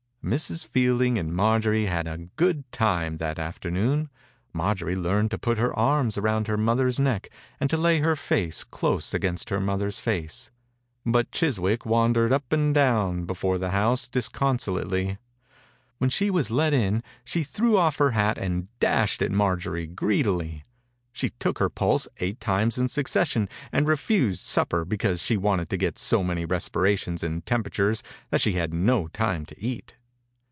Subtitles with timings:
[0.23, 0.67] Mrs.
[0.67, 4.07] Fielding and Marjorie had a good time that afternoon.
[4.53, 7.69] Marjorie learned to put her arms 78 THE INCUBATOR BABY around her mother's neck and
[7.71, 10.51] to lay her face close against her mother's face,
[11.03, 15.17] but Chiswick wan dered up and down before the house disconsolately.
[15.97, 19.87] When she was let in she threw off her hat and dashed at Mar jorie
[19.87, 20.65] greedily.
[21.11, 25.77] She took her pulse eight times in succession and refused supper because she wanted to
[25.77, 29.95] get so many respira tions and temperatures that she had no time to eat.